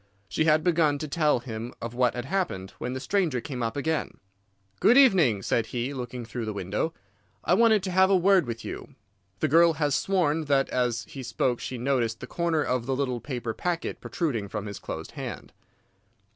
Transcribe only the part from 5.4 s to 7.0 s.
said he, looking through the window.